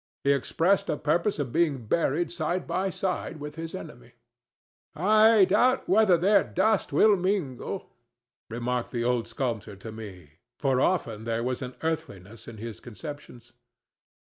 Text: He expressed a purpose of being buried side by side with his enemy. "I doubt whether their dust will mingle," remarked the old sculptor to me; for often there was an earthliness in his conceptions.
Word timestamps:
He 0.23 0.31
expressed 0.31 0.89
a 0.89 0.97
purpose 0.97 1.37
of 1.37 1.51
being 1.53 1.85
buried 1.85 2.31
side 2.31 2.65
by 2.65 2.89
side 2.89 3.39
with 3.39 3.53
his 3.53 3.75
enemy. 3.75 4.13
"I 4.95 5.45
doubt 5.45 5.87
whether 5.87 6.17
their 6.17 6.43
dust 6.43 6.91
will 6.91 7.15
mingle," 7.15 7.91
remarked 8.49 8.89
the 8.91 9.03
old 9.03 9.27
sculptor 9.27 9.75
to 9.75 9.91
me; 9.91 10.39
for 10.59 10.81
often 10.81 11.25
there 11.25 11.43
was 11.43 11.61
an 11.61 11.75
earthliness 11.83 12.47
in 12.47 12.57
his 12.57 12.79
conceptions. 12.79 13.53